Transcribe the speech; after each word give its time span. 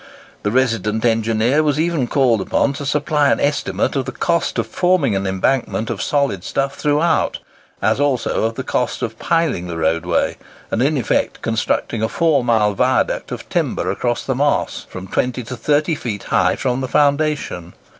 The 0.41 0.49
resident 0.49 1.05
engineer 1.05 1.61
was 1.61 1.79
even 1.79 2.07
called 2.07 2.41
upon 2.41 2.73
to 2.73 2.87
supply 2.87 3.29
an 3.29 3.39
estimate 3.39 3.95
of 3.95 4.05
the 4.05 4.11
cost 4.11 4.57
of 4.57 4.65
forming 4.65 5.15
an 5.15 5.27
embankment 5.27 5.91
of 5.91 6.01
solid 6.01 6.43
stuff 6.43 6.73
throughout, 6.73 7.37
as 7.83 7.99
also 7.99 8.45
of 8.45 8.55
the 8.55 8.63
cost 8.63 9.03
of 9.03 9.19
piling 9.19 9.67
the 9.67 9.77
roadway, 9.77 10.37
and 10.71 10.81
in 10.81 10.97
effect 10.97 11.43
constructing 11.43 12.01
a 12.01 12.09
four 12.09 12.43
mile 12.43 12.73
viaduct 12.73 13.31
of 13.31 13.47
timber 13.47 13.91
across 13.91 14.23
the 14.23 14.33
Moss, 14.33 14.87
from 14.89 15.07
twenty 15.07 15.43
to 15.43 15.55
thirty 15.55 15.93
feet 15.93 16.23
high 16.23 16.55
from 16.55 16.81
the 16.81 16.87
foundation. 16.87 17.73